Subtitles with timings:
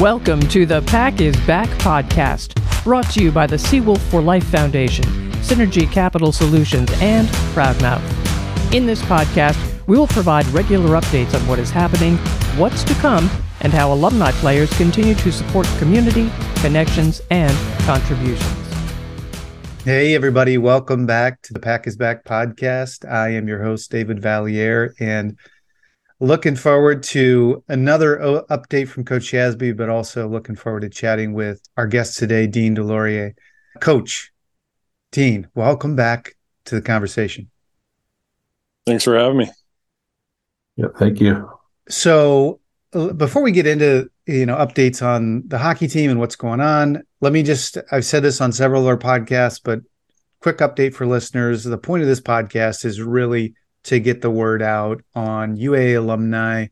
[0.00, 4.42] Welcome to the Pack is Back podcast, brought to you by the Seawolf for Life
[4.42, 8.02] Foundation, Synergy Capital Solutions, and Proudmouth.
[8.74, 12.16] In this podcast, we will provide regular updates on what is happening,
[12.58, 13.30] what's to come,
[13.60, 18.74] and how alumni players continue to support community, connections, and contributions.
[19.84, 23.08] Hey, everybody, welcome back to the Pack is Back podcast.
[23.08, 25.38] I am your host, David Vallieres, and
[26.24, 31.34] looking forward to another o- update from Coach Shasby, but also looking forward to chatting
[31.34, 33.34] with our guest today, Dean Deslauriers.
[33.80, 34.32] Coach,
[35.12, 37.50] Dean, welcome back to the conversation.
[38.86, 39.50] Thanks for having me.
[40.76, 41.48] Yeah, thank you.
[41.88, 42.60] So,
[42.94, 46.60] uh, before we get into you know updates on the hockey team and what's going
[46.60, 49.80] on, let me just I've said this on several of our podcasts, but
[50.40, 51.64] quick update for listeners.
[51.64, 56.66] The point of this podcast is really to get the word out on UAA alumni.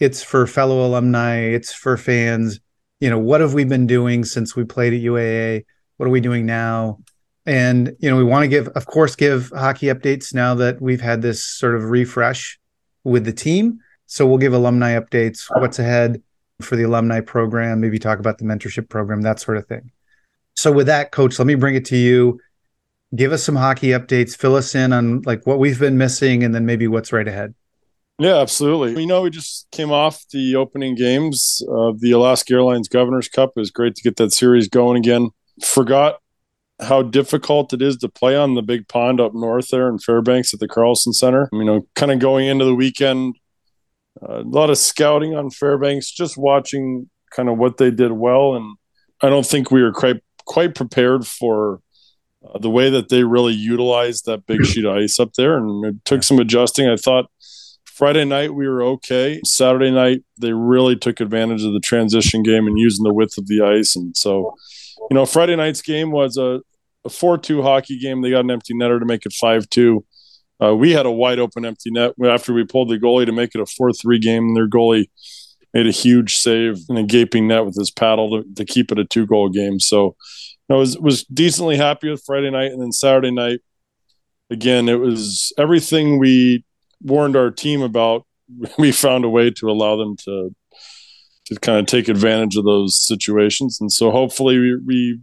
[0.00, 2.60] It's for fellow alumni, it's for fans.
[3.00, 5.64] You know, what have we been doing since we played at UAA?
[5.96, 6.98] What are we doing now?
[7.44, 11.00] And, you know, we want to give, of course, give hockey updates now that we've
[11.00, 12.58] had this sort of refresh
[13.04, 13.78] with the team.
[14.06, 16.22] So we'll give alumni updates, what's ahead
[16.60, 19.90] for the alumni program, maybe talk about the mentorship program, that sort of thing.
[20.54, 22.40] So with that, coach, let me bring it to you
[23.14, 24.36] give us some hockey updates.
[24.36, 27.54] Fill us in on like what we've been missing and then maybe what's right ahead.
[28.18, 29.00] Yeah absolutely.
[29.00, 33.52] You know we just came off the opening games of the alaska airlines governors cup.
[33.56, 35.30] It was great to get that series going again.
[35.62, 36.20] Forgot
[36.80, 40.52] how difficult it is to play on the big pond up north there in fairbanks
[40.52, 41.48] at the carlson center.
[41.52, 43.36] You know kind of going into the weekend
[44.22, 48.54] a lot of scouting on fairbanks just watching kind of what they did well.
[48.54, 48.76] And
[49.22, 51.80] i don't think we were quite quite prepared for
[52.54, 55.84] uh, the way that they really utilized that big sheet of ice up there, and
[55.84, 56.88] it took some adjusting.
[56.88, 57.30] I thought
[57.84, 59.40] Friday night we were okay.
[59.44, 63.46] Saturday night they really took advantage of the transition game and using the width of
[63.46, 64.54] the ice, and so
[65.10, 66.60] you know Friday night's game was a,
[67.04, 68.22] a four-two hockey game.
[68.22, 70.04] They got an empty netter to make it five-two.
[70.62, 73.54] Uh, we had a wide open empty net after we pulled the goalie to make
[73.54, 74.48] it a four-three game.
[74.48, 75.10] And their goalie
[75.74, 78.98] made a huge save in a gaping net with his paddle to, to keep it
[78.98, 79.78] a two-goal game.
[79.78, 80.16] So
[80.70, 83.60] I was was decently happy with Friday night, and then Saturday night,
[84.50, 86.64] again, it was everything we
[87.02, 88.26] warned our team about.
[88.78, 90.54] We found a way to allow them to
[91.46, 95.20] to kind of take advantage of those situations, and so hopefully we, we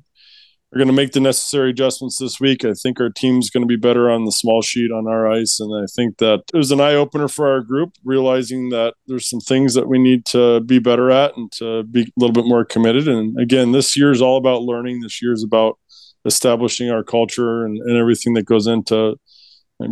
[0.73, 2.65] are going to make the necessary adjustments this week.
[2.65, 5.59] I think our team's going to be better on the small sheet on our ice.
[5.59, 9.29] And I think that it was an eye opener for our group, realizing that there's
[9.29, 12.47] some things that we need to be better at and to be a little bit
[12.47, 13.07] more committed.
[13.07, 15.01] And again, this year is all about learning.
[15.01, 15.77] This year is about
[16.25, 19.15] establishing our culture and, and everything that goes into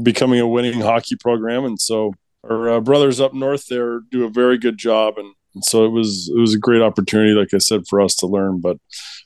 [0.01, 1.63] becoming a winning hockey program.
[1.63, 2.13] And so
[2.49, 5.15] our uh, brothers up north there do a very good job.
[5.17, 8.15] And, and so it was it was a great opportunity, like I said, for us
[8.15, 8.61] to learn.
[8.61, 8.77] But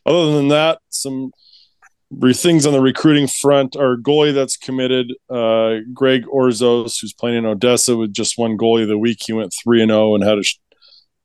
[0.06, 1.32] other than that, some
[2.34, 3.76] things on the recruiting front.
[3.76, 8.84] Our goalie that's committed, uh, Greg Orzos, who's playing in Odessa with just one goalie
[8.84, 9.20] of the week.
[9.26, 10.44] He went three and zero and had a,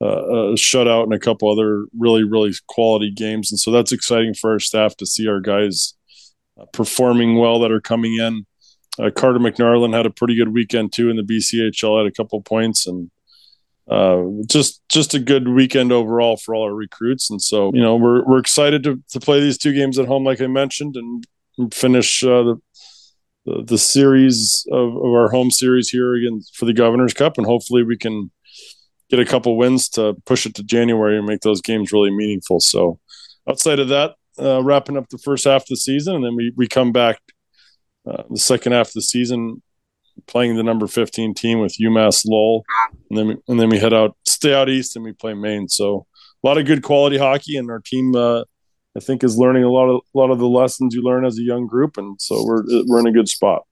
[0.02, 4.34] uh, a shutout and a couple other really really quality games, and so that's exciting
[4.34, 5.94] for our staff to see our guys
[6.60, 8.46] uh, performing well that are coming in.
[8.98, 12.40] Uh, Carter McNarland had a pretty good weekend too in the BCHL, had a couple
[12.42, 13.10] points and
[13.90, 17.28] uh, just just a good weekend overall for all our recruits.
[17.28, 20.24] And so, you know, we're we're excited to to play these two games at home,
[20.24, 22.56] like I mentioned, and finish uh, the,
[23.46, 27.46] the, the series of, of our home series here again for the Governor's Cup, and
[27.46, 28.30] hopefully we can
[29.10, 32.60] get a couple wins to push it to January and make those games really meaningful.
[32.60, 33.00] So,
[33.48, 36.52] outside of that, uh, wrapping up the first half of the season, and then we
[36.56, 37.20] we come back
[38.08, 39.62] uh, the second half of the season
[40.26, 42.64] playing the number 15 team with UMass Lowell,
[43.08, 45.68] and then we, and then we head out, stay out east, and we play Maine.
[45.68, 46.06] So
[46.42, 48.42] a lot of good quality hockey, and our team, uh,
[48.96, 51.38] I think, is learning a lot of a lot of the lessons you learn as
[51.38, 53.62] a young group, and so we're we're in a good spot.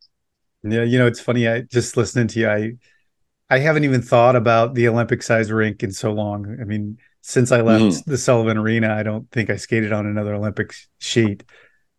[0.63, 1.49] Yeah, you know, it's funny.
[1.49, 2.73] I just listening to you, I
[3.51, 6.59] I haven't even thought about the Olympic size rink in so long.
[6.61, 8.11] I mean, since I left mm-hmm.
[8.11, 11.45] the Sullivan Arena, I don't think I skated on another Olympic sheet.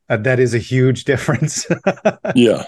[0.09, 1.67] Uh, that is a huge difference.
[2.35, 2.65] yeah,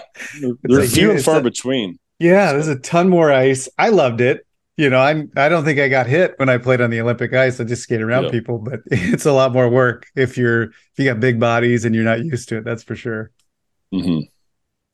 [0.62, 1.98] they're few and far a, between.
[2.18, 2.52] Yeah, so.
[2.52, 3.68] there's a ton more ice.
[3.78, 4.46] I loved it.
[4.76, 5.30] You know, I'm.
[5.36, 7.60] I don't think I got hit when I played on the Olympic ice.
[7.60, 11.04] I just skated around people, but it's a lot more work if you're if you
[11.04, 12.64] got big bodies and you're not used to it.
[12.64, 13.30] That's for sure.
[13.92, 14.20] Mm-hmm.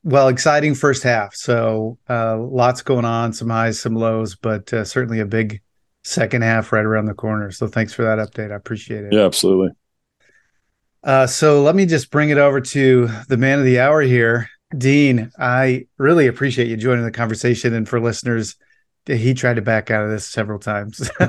[0.03, 1.35] Well, exciting first half.
[1.35, 5.61] So uh, lots going on, some highs, some lows, but uh, certainly a big
[6.03, 7.51] second half right around the corner.
[7.51, 8.51] So thanks for that update.
[8.51, 9.13] I appreciate it.
[9.13, 9.69] Yeah, absolutely.
[11.03, 14.49] Uh, so let me just bring it over to the man of the hour here,
[14.77, 15.31] Dean.
[15.39, 18.55] I really appreciate you joining the conversation, and for listeners,
[19.05, 21.09] he tried to back out of this several times.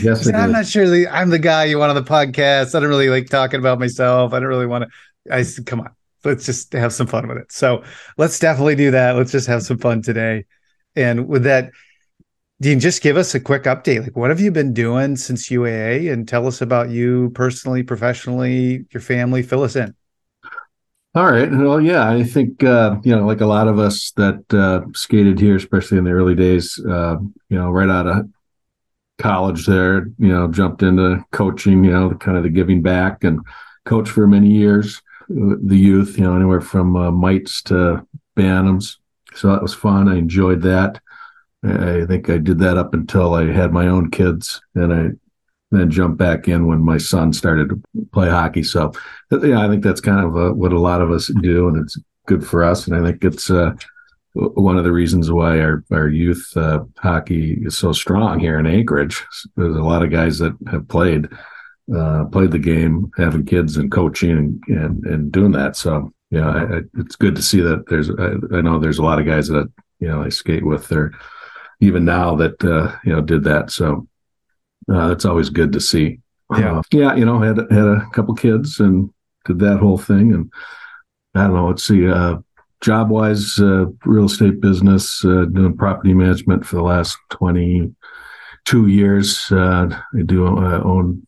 [0.00, 2.74] Yes, I I'm not sure the, I'm the guy you want on the podcast.
[2.74, 4.32] I don't really like talking about myself.
[4.32, 5.34] I don't really want to.
[5.34, 5.90] I said, come on,
[6.24, 7.52] let's just have some fun with it.
[7.52, 7.82] So
[8.16, 9.16] let's definitely do that.
[9.16, 10.46] Let's just have some fun today.
[10.96, 11.72] And with that,
[12.62, 14.02] Dean, just give us a quick update.
[14.02, 16.12] Like, what have you been doing since UAA?
[16.12, 19.42] And tell us about you personally, professionally, your family.
[19.42, 19.92] Fill us in.
[21.16, 21.50] All right.
[21.50, 25.40] Well, yeah, I think uh, you know, like a lot of us that uh, skated
[25.40, 27.16] here, especially in the early days, uh,
[27.48, 28.28] you know, right out of
[29.18, 31.82] college, there, you know, jumped into coaching.
[31.82, 33.40] You know, kind of the giving back and
[33.86, 35.02] coached for many years.
[35.28, 38.06] The youth, you know, anywhere from uh, mites to
[38.36, 38.98] bantams.
[39.34, 40.08] So that was fun.
[40.08, 41.00] I enjoyed that.
[41.64, 45.10] I think I did that up until I had my own kids, and I
[45.70, 47.82] then jumped back in when my son started to
[48.12, 48.62] play hockey.
[48.62, 48.92] So,
[49.30, 51.98] yeah, I think that's kind of uh what a lot of us do, and it's
[52.26, 52.86] good for us.
[52.86, 53.74] And I think it's uh,
[54.34, 58.66] one of the reasons why our our youth uh, hockey is so strong here in
[58.66, 59.22] Anchorage.
[59.56, 61.28] There's a lot of guys that have played
[61.94, 65.76] uh, played the game, having kids and coaching and and, and doing that.
[65.76, 67.84] So, yeah, I, I, it's good to see that.
[67.88, 69.70] There's I, I know there's a lot of guys that
[70.00, 70.88] you know I skate with.
[70.88, 71.12] They're
[71.82, 73.70] even now that uh, you know did that.
[73.70, 74.06] So
[74.90, 76.20] uh, that's always good to see.
[76.56, 76.78] Yeah.
[76.78, 77.14] Uh, yeah.
[77.14, 79.10] You know, had had a couple kids and
[79.44, 80.50] did that whole thing, and
[81.34, 81.68] I don't know.
[81.68, 82.08] Let's see.
[82.08, 82.36] Uh,
[82.80, 87.92] job wise, uh, real estate business, uh, doing property management for the last twenty
[88.64, 89.50] two years.
[89.50, 91.22] Uh, I do uh, own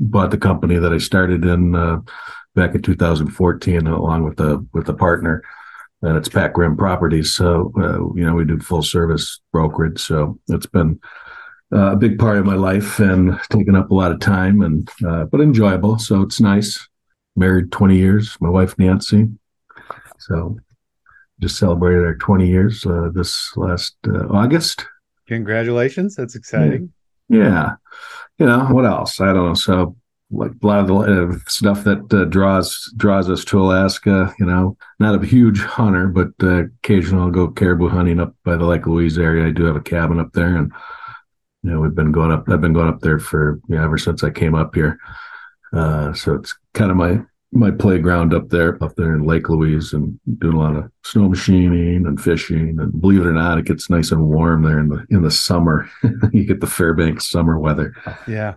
[0.00, 2.00] bought the company that I started in uh,
[2.54, 5.42] back in 2014, along with the with the partner
[6.02, 7.32] and it's Pac Rim Properties.
[7.32, 10.00] So, uh, you know, we do full service brokerage.
[10.00, 11.00] So it's been
[11.72, 14.88] uh, a big part of my life and taken up a lot of time and,
[15.06, 15.98] uh, but enjoyable.
[15.98, 16.86] So it's nice.
[17.36, 19.28] Married 20 years, my wife, Nancy.
[20.18, 20.56] So
[21.40, 24.84] just celebrated our 20 years uh, this last uh, August.
[25.26, 26.16] Congratulations.
[26.16, 26.92] That's exciting.
[27.28, 27.74] Yeah.
[28.38, 29.20] You know, what else?
[29.20, 29.54] I don't know.
[29.54, 29.96] So,
[30.30, 34.34] like a lot of the uh, stuff that uh, draws draws us to Alaska.
[34.38, 38.56] You know, not a huge hunter, but uh, occasionally I'll go caribou hunting up by
[38.56, 39.46] the Lake Louise area.
[39.46, 40.70] I do have a cabin up there, and
[41.62, 42.48] you know we've been going up.
[42.48, 44.98] I've been going up there for you know, ever since I came up here.
[45.72, 47.20] Uh, so it's kind of my
[47.50, 51.30] my playground up there, up there in Lake Louise, and doing a lot of snow
[51.30, 52.78] machining and fishing.
[52.78, 55.30] And believe it or not, it gets nice and warm there in the in the
[55.30, 55.88] summer.
[56.32, 57.94] you get the Fairbanks summer weather.
[58.26, 58.56] Yeah.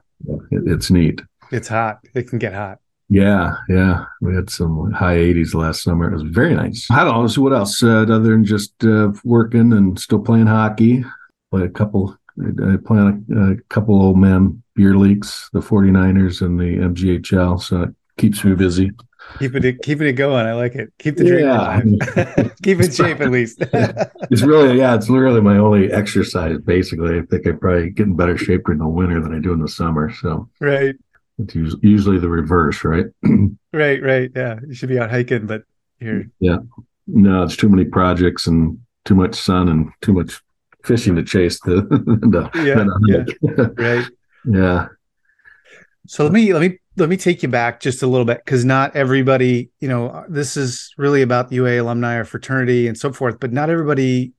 [0.51, 1.21] It, it's neat.
[1.51, 1.99] It's hot.
[2.13, 2.79] It can get hot.
[3.09, 4.05] Yeah, yeah.
[4.21, 6.09] We had some high 80s last summer.
[6.09, 6.87] It was very nice.
[6.89, 7.27] I don't know.
[7.27, 11.03] So what else uh, other than just uh, working and still playing hockey?
[11.51, 12.15] Play a couple.
[12.39, 17.61] I play on a, a couple old man beer leagues, the 49ers and the MGHL.
[17.61, 18.91] So it keeps me busy.
[19.39, 20.45] Keeping it, keeping it going.
[20.45, 20.93] I like it.
[20.97, 21.81] Keep the dream Yeah.
[21.83, 22.53] alive.
[22.63, 23.61] Keep in shape at least.
[24.31, 26.57] It's really, yeah, it's really my only exercise.
[26.59, 29.51] Basically, I think I probably get in better shape during the winter than I do
[29.51, 30.09] in the summer.
[30.13, 30.95] So right,
[31.49, 33.05] it's usually the reverse, right?
[33.73, 34.31] right, right.
[34.35, 35.63] Yeah, you should be out hiking, but
[35.99, 36.25] you're
[37.07, 40.41] No, it's too many projects and too much sun and too much
[40.83, 43.71] fishing to chase the, the Yeah, hike.
[43.77, 44.05] right.
[44.45, 44.87] yeah.
[46.07, 48.65] So let me let me let me take you back just a little bit because
[48.65, 52.97] not everybody, you know, uh, this is really about the UA alumni or fraternity and
[52.97, 54.33] so forth, but not everybody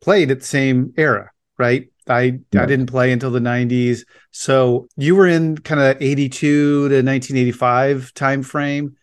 [0.00, 1.91] played at the same era, right?
[2.08, 2.62] I Yeah.
[2.62, 4.04] I didn't play until the 90s.
[4.30, 8.96] So you were in kind of 82 to 1985 time frame.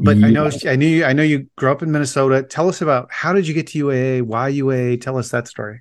[0.00, 2.44] But I know I knew you I know you grew up in Minnesota.
[2.44, 4.22] Tell us about how did you get to UAA?
[4.22, 5.00] Why UAA?
[5.00, 5.80] Tell us that story.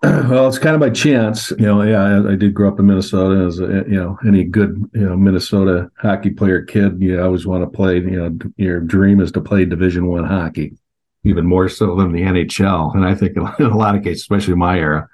[0.02, 1.82] Well, it's kind of by chance, you know.
[1.82, 3.44] Yeah, I, I did grow up in Minnesota.
[3.44, 7.64] As a, you know, any good you know Minnesota hockey player kid, you always want
[7.64, 7.96] to play.
[7.96, 10.76] You know, your dream is to play Division One hockey,
[11.24, 12.94] even more so than the NHL.
[12.94, 15.08] And I think in a lot of cases, especially my era.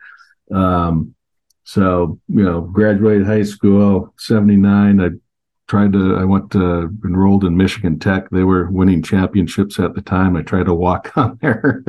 [0.52, 1.14] Um,
[1.64, 5.00] so you know, graduated high school '79.
[5.00, 5.08] I
[5.66, 6.16] tried to.
[6.16, 8.28] I went to enrolled in Michigan Tech.
[8.30, 10.36] They were winning championships at the time.
[10.36, 11.82] I tried to walk on there.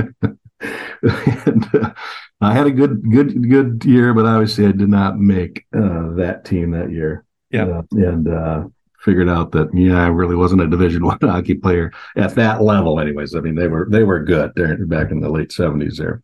[1.01, 1.93] and, uh,
[2.41, 6.43] I had a good, good, good year, but obviously I did not make uh, that
[6.45, 7.25] team that year.
[7.49, 7.65] Yeah.
[7.65, 8.63] Uh, and uh,
[9.05, 12.99] figured out that yeah, I really wasn't a Division One hockey player at that level.
[12.99, 15.97] Anyways, I mean they were they were good there back in the late seventies.
[15.97, 16.23] There,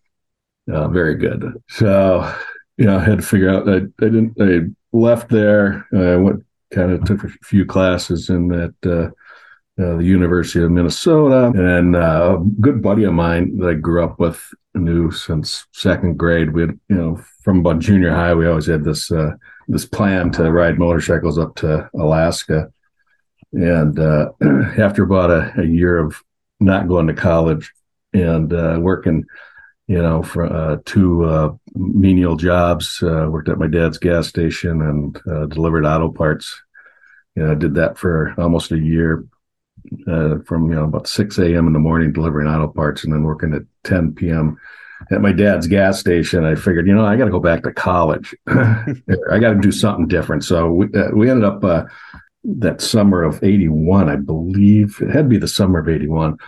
[0.69, 1.53] uh, very good.
[1.69, 2.33] So
[2.77, 3.69] yeah, I had to figure out.
[3.69, 4.33] I, I didn't.
[4.41, 5.87] I left there.
[5.93, 8.75] I went kind of took a few classes in that.
[8.83, 9.11] Uh,
[9.81, 14.03] uh, the University of Minnesota, and uh, a good buddy of mine that I grew
[14.03, 14.39] up with,
[14.75, 16.51] knew since second grade.
[16.51, 19.31] We had, you know, from about junior high, we always had this uh,
[19.67, 22.71] this plan to ride motorcycles up to Alaska.
[23.53, 24.31] And uh,
[24.77, 26.21] after about a, a year of
[26.59, 27.71] not going to college
[28.13, 29.25] and uh, working
[29.91, 33.03] you know, for uh, two uh, menial jobs.
[33.03, 36.61] Uh, worked at my dad's gas station and uh, delivered auto parts.
[37.35, 39.25] You know, I did that for almost a year,
[40.05, 41.67] from you know about six a.m.
[41.67, 44.57] in the morning delivering auto parts, and then working at ten p.m.
[45.09, 46.45] at my dad's gas station.
[46.45, 48.35] I figured, you know, I got to go back to college.
[48.47, 50.43] I got to do something different.
[50.43, 51.61] So we uh, we ended up
[52.43, 56.39] that summer of 81 i believe it had to be the summer of 81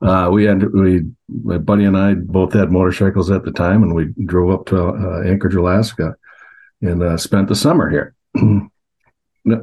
[0.00, 3.94] uh, we had we my buddy and I both had motorcycles at the time, and
[3.94, 6.14] we drove up to uh, Anchorage, Alaska,
[6.80, 8.14] and uh, spent the summer here.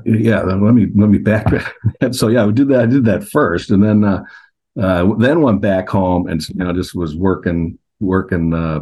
[0.06, 1.48] yeah, let me let me back.
[2.12, 2.82] so yeah, we did that.
[2.82, 4.24] I did that first, and then uh,
[4.80, 8.82] uh, then went back home and you know just was working working uh,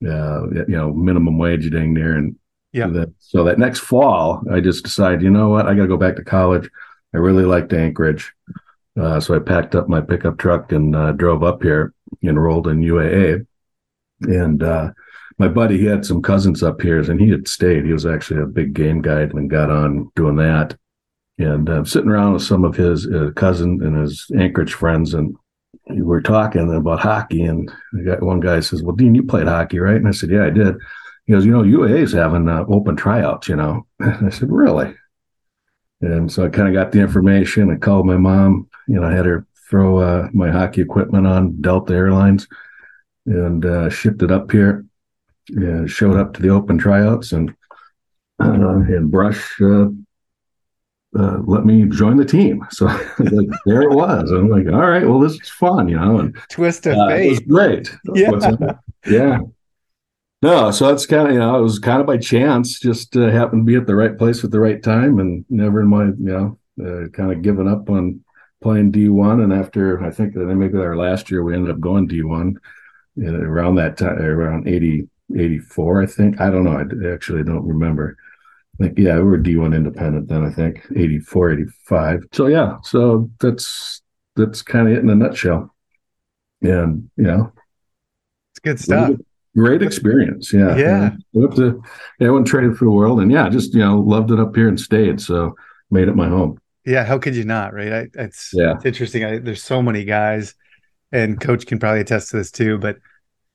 [0.00, 2.36] you know minimum wage dang near and
[2.72, 2.86] yeah.
[2.86, 5.96] That, so that next fall, I just decided, you know what, I got to go
[5.96, 6.68] back to college.
[7.14, 8.32] I really liked Anchorage.
[8.98, 12.80] Uh, so I packed up my pickup truck and uh, drove up here, enrolled in
[12.80, 13.46] UAA.
[14.22, 14.90] And uh,
[15.38, 17.84] my buddy, he had some cousins up here, and he had stayed.
[17.84, 20.76] He was actually a big game guide and got on doing that.
[21.38, 25.14] And I'm uh, sitting around with some of his uh, cousin and his Anchorage friends,
[25.14, 25.34] and
[25.88, 27.42] we were talking about hockey.
[27.42, 27.70] And
[28.04, 30.50] got, one guy says, "Well, Dean, you played hockey, right?" And I said, "Yeah, I
[30.50, 30.76] did."
[31.26, 34.50] He goes, "You know, UAA is having uh, open tryouts, you know." And I said,
[34.50, 34.94] "Really?"
[36.00, 37.70] And so I kind of got the information.
[37.70, 38.68] I called my mom.
[38.88, 42.48] You know, I had her throw uh, my hockey equipment on Delta Airlines
[43.26, 44.84] and uh, shipped it up here.
[45.48, 47.50] And showed up to the open tryouts and
[48.40, 49.60] uh, and Brush
[51.18, 52.66] uh, uh, let me join the team.
[52.70, 54.30] So like, there it was.
[54.30, 56.18] I'm like, all right, well, this is fun, you know.
[56.18, 57.26] And twist of fate.
[57.26, 57.96] It was great.
[58.14, 58.58] Yeah.
[59.06, 59.38] yeah.
[60.42, 63.30] No, so that's kind of you know it was kind of by chance, just uh,
[63.30, 66.04] happened to be at the right place at the right time, and never in my
[66.04, 68.24] you know uh, kind of given up on
[68.60, 69.40] playing D one.
[69.40, 72.58] And after I think that maybe our last year we ended up going D one
[73.18, 76.40] around that time, around 80, 84, I think.
[76.40, 76.78] I don't know.
[76.78, 78.16] I actually don't remember.
[78.82, 80.44] Think yeah, we were D one independent then.
[80.44, 82.20] I think 84, 85.
[82.32, 84.02] So yeah, so that's
[84.36, 85.74] that's kind of it in a nutshell.
[86.62, 87.52] And you know,
[88.52, 89.16] it's good stuff
[89.56, 90.52] great experience.
[90.52, 90.76] Yeah.
[90.76, 91.10] Yeah.
[91.32, 91.82] Went to,
[92.18, 94.54] yeah, I went traded for the world and yeah, just, you know, loved it up
[94.54, 95.20] here and stayed.
[95.20, 95.54] So
[95.90, 96.58] made it my home.
[96.84, 97.04] Yeah.
[97.04, 97.74] How could you not?
[97.74, 97.92] Right.
[97.92, 98.74] I, it's, yeah.
[98.76, 99.24] it's interesting.
[99.24, 100.54] I, there's so many guys
[101.10, 102.96] and coach can probably attest to this too, but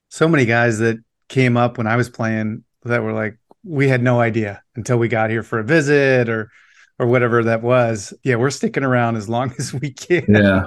[0.09, 4.01] so many guys that came up when I was playing that were like, we had
[4.01, 6.49] no idea until we got here for a visit or,
[6.99, 8.13] or whatever that was.
[8.23, 8.35] Yeah.
[8.35, 10.25] We're sticking around as long as we can.
[10.27, 10.63] Yeah.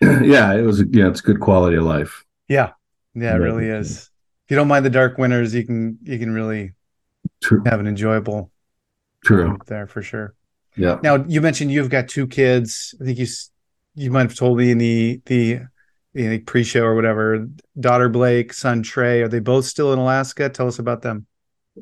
[0.22, 0.54] yeah.
[0.54, 2.24] It was, yeah, it's good quality of life.
[2.48, 2.72] Yeah.
[3.16, 4.10] Yeah, it really is.
[4.44, 6.74] If you don't mind the dark winters, you can you can really
[7.42, 7.62] True.
[7.64, 8.52] have an enjoyable
[9.24, 10.34] True there for sure.
[10.76, 11.00] Yeah.
[11.02, 12.94] Now you mentioned you've got two kids.
[13.00, 13.26] I think you
[13.94, 15.60] you might have told me in the the,
[16.12, 17.48] the pre-show or whatever.
[17.80, 19.22] Daughter Blake, son Trey.
[19.22, 20.50] Are they both still in Alaska?
[20.50, 21.26] Tell us about them.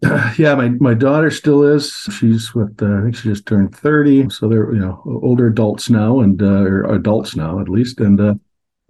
[0.38, 1.92] Yeah, my, my daughter still is.
[2.18, 5.88] She's with uh, I think she just turned thirty, so they're you know older adults
[5.88, 8.34] now and uh, or adults now at least, and uh,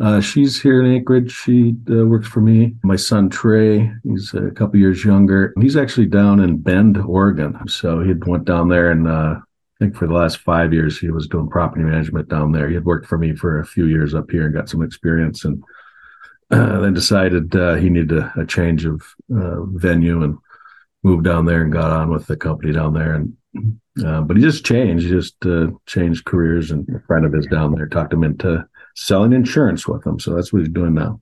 [0.01, 1.31] uh, she's here in Anchorage.
[1.33, 2.75] She uh, works for me.
[2.83, 5.55] My son Trey, he's a couple years younger.
[5.61, 7.57] He's actually down in Bend, Oregon.
[7.69, 11.11] So he went down there, and uh, I think for the last five years he
[11.11, 12.69] was doing property management down there.
[12.69, 15.45] He had worked for me for a few years up here and got some experience,
[15.45, 15.63] and
[16.51, 19.01] uh, then decided uh, he needed a, a change of
[19.35, 20.39] uh, venue and
[21.05, 23.15] moved down there and got on with the company down there.
[23.15, 23.37] And
[24.05, 25.05] uh, but he just changed.
[25.05, 28.67] He just uh, changed careers, and a friend of his down there talked him into
[28.97, 30.19] selling insurance with them.
[30.19, 31.21] So that's what he's doing now.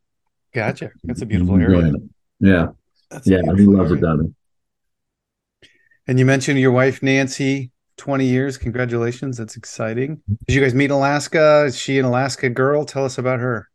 [0.54, 0.90] Gotcha.
[1.04, 1.74] That's a beautiful mm-hmm.
[1.74, 1.92] area.
[2.40, 2.66] Yeah.
[3.10, 3.40] That's yeah.
[3.56, 4.02] He loves area.
[4.02, 5.70] it down there.
[6.06, 8.58] And you mentioned your wife, Nancy, 20 years.
[8.58, 9.36] Congratulations.
[9.36, 10.20] That's exciting.
[10.46, 11.64] Did you guys meet in Alaska?
[11.66, 12.84] Is she an Alaska girl?
[12.84, 13.68] Tell us about her.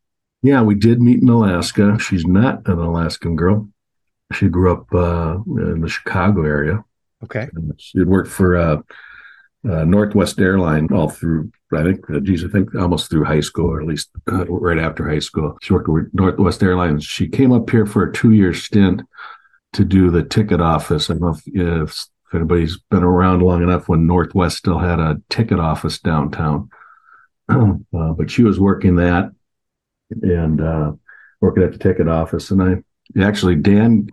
[0.43, 1.97] Yeah, we did meet in Alaska.
[1.99, 3.69] She's not an Alaskan girl.
[4.33, 6.83] She grew up uh, in the Chicago area.
[7.23, 7.47] Okay.
[7.77, 8.81] she had worked for uh,
[9.67, 13.71] uh, Northwest Airline all through, I think, uh, geez, I think almost through high school,
[13.71, 15.57] or at least uh, right after high school.
[15.61, 17.03] She worked with Northwest Airlines.
[17.03, 19.01] She came up here for a two year stint
[19.73, 21.09] to do the ticket office.
[21.09, 24.99] I don't know if, if, if anybody's been around long enough when Northwest still had
[24.99, 26.69] a ticket office downtown.
[27.49, 29.31] Uh, but she was working that
[30.21, 30.91] and uh,
[31.39, 32.51] working at the ticket office.
[32.51, 32.83] And I
[33.17, 34.09] actually, Dan,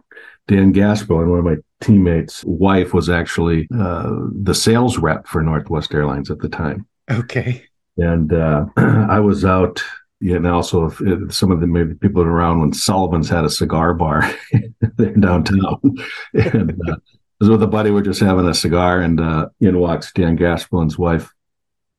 [0.48, 4.10] Dan Gaskell, one of my teammate's wife was actually uh,
[4.42, 6.86] the sales rep for Northwest Airlines at the time.
[7.10, 7.64] Okay.
[7.96, 9.82] And uh, I was out,
[10.20, 13.50] yeah, and also if, if some of the maybe people around when Sullivan's had a
[13.50, 14.30] cigar bar
[14.96, 15.80] there downtown.
[16.34, 16.96] and uh, I
[17.40, 20.98] was with a buddy, we're just having a cigar, and uh, in walks Dan Gasplin's
[20.98, 21.32] wife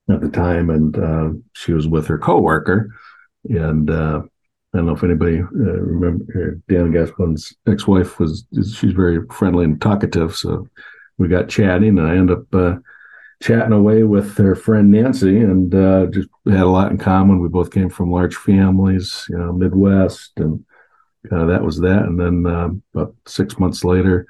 [0.09, 2.89] at the time, and uh, she was with her coworker,
[3.49, 4.23] and uh,
[4.75, 9.81] I don't know if anybody uh, remember Dan Gaspon's ex-wife was she's very friendly and
[9.81, 10.67] talkative, so
[11.17, 12.75] we got chatting, and I ended up uh,
[13.41, 17.39] chatting away with her friend Nancy, and uh, just had a lot in common.
[17.39, 20.65] We both came from large families, you know, Midwest, and
[21.31, 22.03] uh, that was that.
[22.03, 24.27] And then uh, about six months later,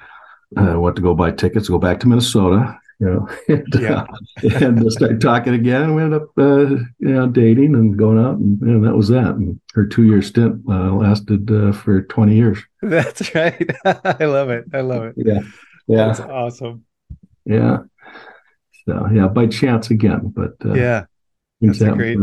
[0.56, 4.06] I went to go buy tickets, go back to Minnesota, you know, and, yeah.
[4.44, 5.84] uh, and start talking again.
[5.84, 9.10] And we ended up, uh, you know, dating and going out, and, and that was
[9.10, 9.36] that.
[9.36, 12.60] And her two-year stint uh, lasted uh, for twenty years.
[12.82, 13.70] That's right.
[13.86, 14.66] I love it.
[14.74, 15.16] I love it.
[15.18, 15.42] Yeah,
[15.88, 16.86] yeah, that's awesome.
[17.46, 17.80] Yeah.
[18.88, 21.06] So yeah, by chance again, but uh, yeah,
[21.60, 22.20] that's a great,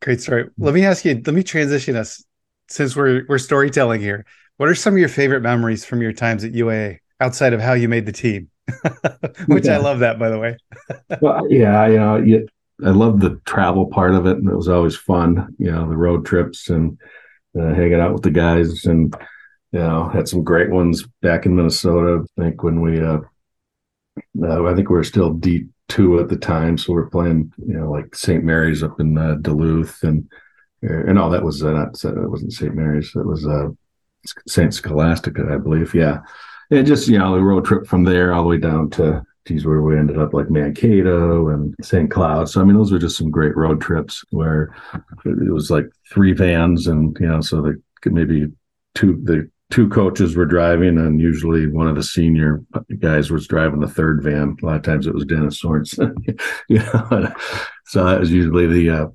[0.00, 0.48] great story.
[0.56, 1.14] Let me ask you.
[1.14, 2.24] Let me transition us
[2.68, 4.24] since we're we're storytelling here.
[4.56, 7.74] What are some of your favorite memories from your times at UAA outside of how
[7.74, 8.48] you made the team?
[9.46, 9.74] Which yeah.
[9.74, 10.56] I love that, by the way.
[11.20, 12.48] well, yeah, you know, you,
[12.84, 15.54] I love the travel part of it, and it was always fun.
[15.58, 16.98] You know, the road trips and
[17.58, 19.14] uh, hanging out with the guys, and
[19.72, 22.24] you know, had some great ones back in Minnesota.
[22.38, 23.18] I think when we, uh,
[24.42, 27.52] uh, I think we were still D two at the time, so we are playing,
[27.58, 28.44] you know, like St.
[28.44, 30.28] Mary's up in uh, Duluth, and
[30.82, 32.74] and all that was uh, not it wasn't St.
[32.74, 33.68] Mary's, it was uh,
[34.46, 34.74] St.
[34.74, 35.94] Scholastica, I believe.
[35.94, 36.20] Yeah,
[36.70, 39.64] and just you know the road trip from there all the way down to geez
[39.64, 42.10] where we ended up like Mankato and St.
[42.10, 42.48] Cloud.
[42.48, 44.74] So I mean those were just some great road trips where
[45.24, 47.80] it was like three vans and you know so the
[48.10, 48.48] maybe
[48.94, 52.62] two the two coaches were driving and usually one of the senior
[52.98, 54.56] guys was driving the third van.
[54.62, 56.14] A lot of times it was Dennis Sorensen.
[56.68, 57.32] you know,
[57.86, 59.06] so that was usually the uh,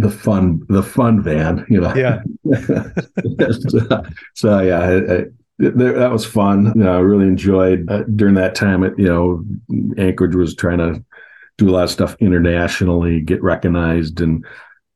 [0.00, 2.22] the fun the fun van you know yeah
[2.64, 4.02] so,
[4.34, 5.24] so, yeah
[5.60, 6.72] that was fun.
[6.74, 8.82] You know, I really enjoyed uh, during that time.
[8.82, 9.44] It you know,
[9.98, 11.04] Anchorage was trying to
[11.58, 14.44] do a lot of stuff internationally, get recognized, and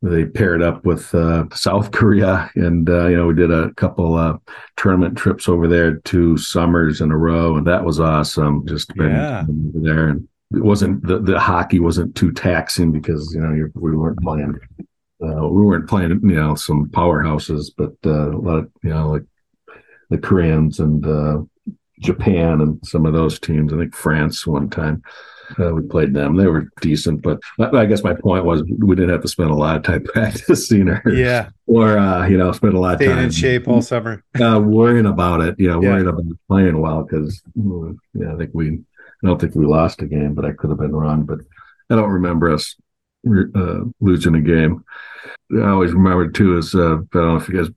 [0.03, 4.15] they paired up with uh, South Korea, and uh, you know, we did a couple
[4.15, 4.39] uh,
[4.77, 8.67] tournament trips over there, two summers in a row, and that was awesome.
[8.67, 9.45] Just been yeah.
[9.49, 14.21] there, and it wasn't the, the hockey wasn't too taxing because you know we weren't
[14.21, 14.59] playing.
[15.23, 19.11] Uh, we weren't playing, you know, some powerhouses, but uh, a lot of, you know,
[19.11, 19.23] like
[20.15, 21.43] the Koreans and uh,
[22.01, 23.73] Japan and some of those teams.
[23.73, 25.03] I think France one time.
[25.61, 26.37] Uh, we played them.
[26.37, 29.55] They were decent, but I guess my point was we didn't have to spend a
[29.55, 33.19] lot of time practicing or yeah, or uh, you know, spend a lot of time
[33.19, 35.55] in shape all summer, uh, worrying about it.
[35.59, 35.91] You know, yeah.
[35.91, 37.43] worrying about playing well because
[38.15, 38.79] yeah, I think we.
[39.23, 41.25] I don't think we lost a game, but I could have been wrong.
[41.25, 41.41] But
[41.91, 42.75] I don't remember us
[43.27, 44.85] uh, losing a game.
[45.53, 47.69] I always remember too is uh, I don't know if you guys,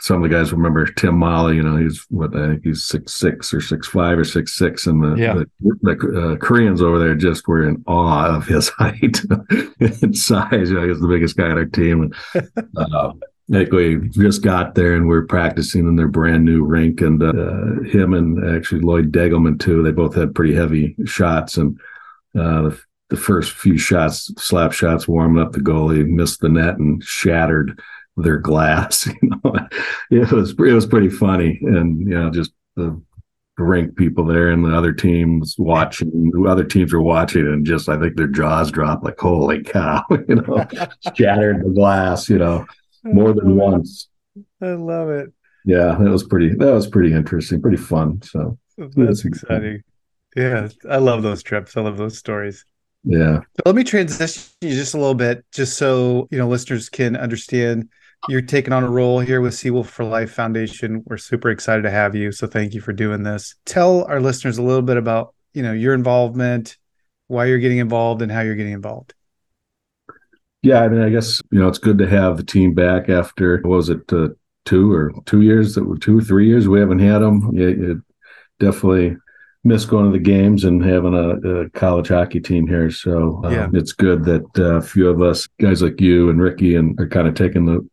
[0.00, 1.56] some of the guys remember Tim Molly.
[1.56, 4.86] You know, he's what I think he's six six or six five or six six,
[4.86, 5.34] and the yeah.
[5.34, 9.20] the, the uh, Koreans over there just were in awe of his height
[9.80, 10.70] and size.
[10.70, 12.12] You know, he's the biggest guy on our team.
[12.34, 13.12] And, uh,
[13.50, 17.22] think we just got there and we are practicing in their brand new rink, and
[17.22, 19.82] uh, him and actually Lloyd Degelman too.
[19.82, 21.78] They both had pretty heavy shots, and
[22.38, 22.70] uh,
[23.14, 27.80] the first few shots, slap shots, warming up the goalie, missed the net and shattered
[28.16, 29.08] their glass.
[30.10, 33.00] You know, it was it was pretty funny, and you know, just the
[33.56, 37.88] rink people there and the other teams watching, the other teams were watching, and just
[37.88, 40.66] I think their jaws dropped like, "Holy cow!" You know,
[41.14, 42.28] shattered the glass.
[42.28, 42.66] You know,
[43.04, 43.56] more than mm-hmm.
[43.56, 44.08] once.
[44.60, 45.32] I love it.
[45.64, 46.54] Yeah, that was pretty.
[46.54, 48.20] That was pretty interesting, pretty fun.
[48.22, 49.82] So that's exciting.
[50.36, 51.76] Yeah, I love those trips.
[51.76, 52.64] I love those stories.
[53.04, 53.40] Yeah.
[53.56, 57.16] but let me transition you just a little bit, just so you know listeners can
[57.16, 57.88] understand.
[58.28, 61.02] You're taking on a role here with Seawolf for Life Foundation.
[61.04, 62.32] We're super excited to have you.
[62.32, 63.54] So thank you for doing this.
[63.66, 66.78] Tell our listeners a little bit about you know your involvement,
[67.26, 69.14] why you're getting involved, and how you're getting involved.
[70.62, 73.60] Yeah, I mean, I guess you know it's good to have the team back after
[73.64, 74.28] was it uh,
[74.64, 77.50] two or two years that were two or three years we haven't had them.
[77.52, 77.98] Yeah, it
[78.58, 79.16] definitely
[79.64, 82.90] miss going to the games and having a, a college hockey team here.
[82.90, 83.68] So um, yeah.
[83.72, 87.08] it's good that uh, a few of us guys like you and Ricky and are
[87.08, 87.86] kind of taking the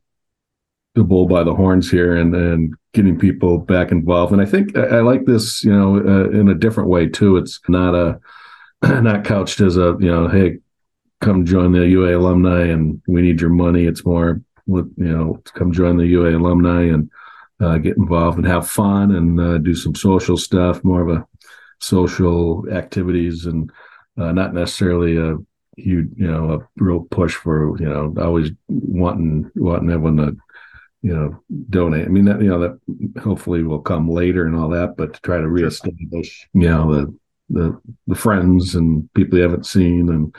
[0.94, 4.34] the bull by the horns here and and getting people back involved.
[4.34, 7.38] And I think I, I like this, you know, uh, in a different way too.
[7.38, 8.20] It's not a
[9.02, 10.60] not couched as a you know, hey,
[11.22, 13.86] come join the UA alumni and we need your money.
[13.86, 17.10] It's more with you know, come join the UA alumni and
[17.62, 20.84] uh, get involved and have fun and uh, do some social stuff.
[20.84, 21.26] More of a
[21.82, 23.70] social activities and
[24.18, 25.36] uh, not necessarily a
[25.78, 30.38] huge, you know, a real push for, you know, always wanting wanting everyone to,
[31.02, 32.06] you know, donate.
[32.06, 35.22] I mean, that you know that hopefully will come later and all that, but to
[35.22, 37.18] try to reestablish, you know, the
[37.50, 40.36] the the friends and people you haven't seen and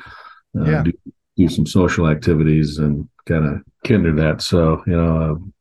[0.59, 0.83] uh, yeah.
[0.85, 0.92] do,
[1.37, 4.42] do some social activities and kind of kindred that.
[4.42, 5.16] So, you know,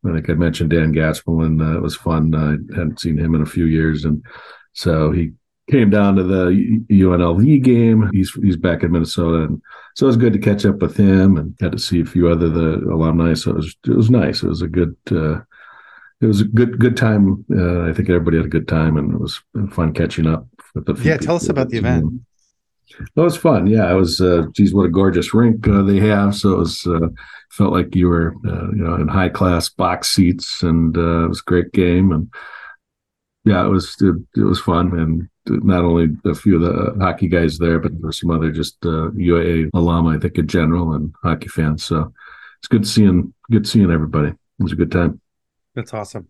[0.06, 1.62] uh, I think I mentioned Dan Gaspelin.
[1.62, 2.34] Uh, it was fun.
[2.36, 4.06] I hadn't seen him in a few years.
[4.06, 4.24] And
[4.74, 5.32] so he
[5.72, 8.10] came down to the UNLV game.
[8.14, 9.62] He's he's back in Minnesota, and
[9.96, 12.28] so it was good to catch up with him and got to see a few
[12.28, 13.34] other the alumni.
[13.34, 14.44] So it was it was nice.
[14.44, 15.40] It was a good uh,
[16.22, 17.44] it was a good good time.
[17.52, 20.86] Uh, I think everybody had a good time, and it was fun catching up with
[20.86, 20.94] the.
[21.04, 22.22] Yeah, tell us about the event.
[23.00, 23.68] It was fun.
[23.68, 24.22] Yeah, it was.
[24.22, 26.36] Uh, geez, what a gorgeous rink uh, they have.
[26.36, 27.08] So it was uh,
[27.50, 31.30] felt like you were, uh, you know, in high class box seats, and uh, it
[31.30, 32.12] was a great game.
[32.12, 32.32] And
[33.46, 37.27] yeah, it was it, it, was fun, and not only a few of the hockey
[37.27, 40.93] guys there, but there were some other just uh, UAA alum, I think, in general,
[40.93, 41.84] and hockey fans.
[41.84, 42.13] So
[42.60, 44.30] it's good seeing good seeing everybody.
[44.30, 45.19] It was a good time.
[45.75, 46.27] That's awesome.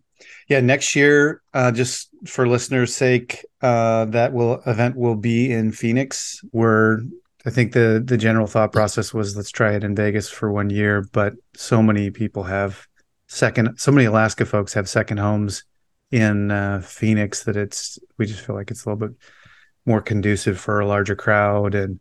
[0.48, 5.72] Yeah, next year, uh, just for listeners' sake, uh, that will event will be in
[5.72, 6.40] Phoenix.
[6.52, 7.00] Where
[7.44, 10.70] I think the the general thought process was let's try it in Vegas for one
[10.70, 12.86] year, but so many people have
[13.26, 15.64] second, so many Alaska folks have second homes
[16.12, 19.16] in uh, Phoenix that it's we just feel like it's a little bit
[19.84, 21.74] more conducive for a larger crowd.
[21.74, 21.98] And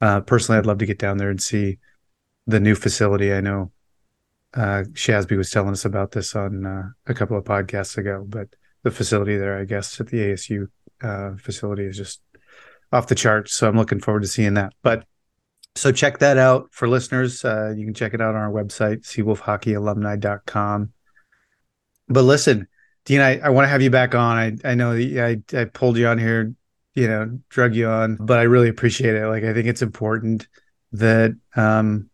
[0.00, 1.78] uh, personally, I'd love to get down there and see
[2.46, 3.32] the new facility.
[3.32, 3.70] I know
[4.54, 8.48] uh, Shasby was telling us about this on uh, a couple of podcasts ago, but
[8.82, 10.66] the facility there, I guess, at the ASU
[11.00, 12.20] uh, facility is just
[12.92, 13.54] off the charts.
[13.54, 14.74] So I'm looking forward to seeing that.
[14.82, 15.06] But
[15.76, 17.44] so check that out for listeners.
[17.44, 20.92] Uh, you can check it out on our website, seawolfhockeyalumni.com.
[22.08, 22.68] But listen,
[23.04, 24.36] Dean, I, I want to have you back on.
[24.36, 26.54] I, I know I, I pulled you on here,
[26.94, 29.26] you know, drug you on, but I really appreciate it.
[29.26, 30.46] Like, I think it's important
[30.92, 32.10] that, um,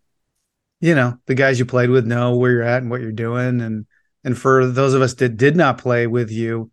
[0.81, 3.61] you know the guys you played with know where you're at and what you're doing
[3.61, 3.87] and
[4.25, 6.71] and for those of us that did not play with you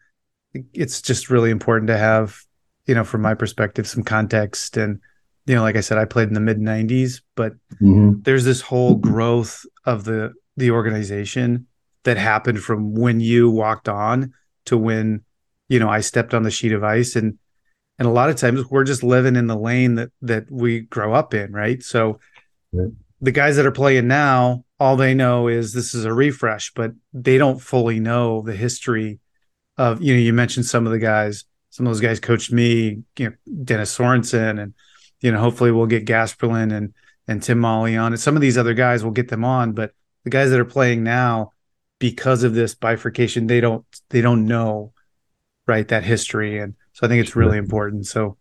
[0.73, 2.41] it's just really important to have
[2.85, 4.99] you know from my perspective some context and
[5.45, 8.13] you know like i said i played in the mid 90s but mm-hmm.
[8.21, 11.67] there's this whole growth of the the organization
[12.05, 14.33] that happened from when you walked on
[14.65, 15.23] to when
[15.67, 17.15] you know i stepped on the sheet of ice.
[17.15, 17.37] And
[17.99, 21.13] and a lot of times we're just living in the lane that that we grow
[21.13, 21.83] up in right?
[21.83, 22.19] So
[23.21, 26.91] the guys that are playing now, all they know is this is a refresh, but
[27.13, 29.19] they don't fully know the history
[29.77, 33.03] of, you know, you mentioned some of the guys, some of those guys coached me,
[33.17, 34.73] you know, Dennis Sorensen, and,
[35.21, 36.93] you know, hopefully we'll get Gasperlin and,
[37.27, 38.13] and Tim Molly on.
[38.13, 39.91] And some of these other guys will get them on, but
[40.23, 41.51] the guys that are playing now,
[41.99, 44.93] because of this bifurcation, they don't, they don't know,
[45.67, 46.59] right, that history.
[46.59, 48.07] And so I think it's really important.
[48.07, 48.37] So,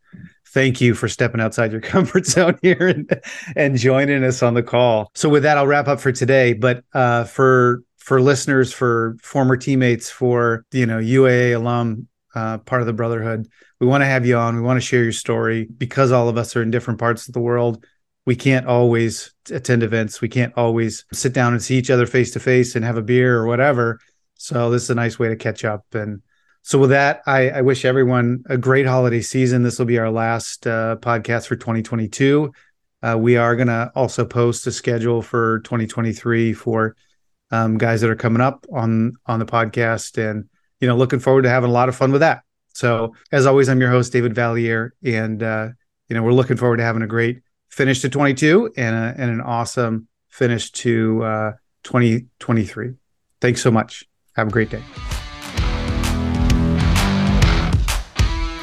[0.54, 3.20] thank you for stepping outside your comfort zone here and,
[3.56, 5.10] and joining us on the call.
[5.14, 6.54] So with that, I'll wrap up for today.
[6.54, 12.80] But uh, for for listeners, for former teammates, for you know UAA alum, uh, part
[12.80, 13.48] of the brotherhood,
[13.80, 14.56] we want to have you on.
[14.56, 17.34] We want to share your story because all of us are in different parts of
[17.34, 17.84] the world.
[18.26, 20.20] We can't always attend events.
[20.20, 23.02] We can't always sit down and see each other face to face and have a
[23.02, 24.00] beer or whatever.
[24.34, 26.22] So this is a nice way to catch up and
[26.66, 29.62] so with that, I, I, wish everyone a great holiday season.
[29.62, 32.50] This will be our last uh, podcast for 2022.
[33.02, 36.96] Uh, we are going to also post a schedule for 2023 for
[37.50, 40.48] um, guys that are coming up on on the podcast, and
[40.80, 42.44] you know, looking forward to having a lot of fun with that.
[42.72, 45.68] So as always, I'm your host David Vallieres, and uh,
[46.08, 47.42] you know, we're looking forward to having a great
[47.74, 51.18] finish to 22 and, a, and an awesome finish to
[51.82, 52.88] 2023.
[52.88, 52.92] Uh,
[53.40, 54.04] Thanks so much.
[54.36, 54.82] Have a great day.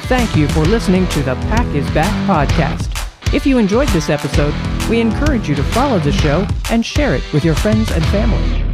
[0.06, 2.88] Thank you for listening to the Pack is Back podcast.
[3.34, 4.54] If you enjoyed this episode,
[4.88, 8.71] we encourage you to follow the show and share it with your friends and family.